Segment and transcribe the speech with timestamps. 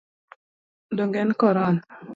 [1.01, 2.03] Donge en Korona?